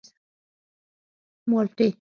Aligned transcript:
_مالټې. 1.49 1.87